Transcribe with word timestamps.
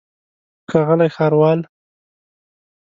ښاغلی 0.69 1.09
ښاروال. 1.15 1.59